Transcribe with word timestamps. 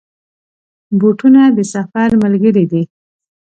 بوټونه 0.99 1.41
د 1.57 1.59
سفر 1.73 2.09
ملګري 2.23 2.65
دي. 2.71 2.83